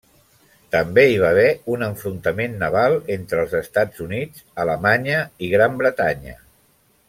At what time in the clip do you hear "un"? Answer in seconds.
1.73-1.85